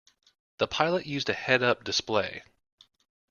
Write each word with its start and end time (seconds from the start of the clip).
The 0.57 0.65
pilot 0.67 1.05
used 1.05 1.29
a 1.29 1.33
head-up 1.33 1.83
display. 1.83 2.41